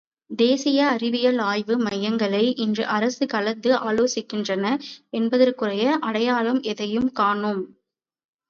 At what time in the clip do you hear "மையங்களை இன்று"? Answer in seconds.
1.77-2.85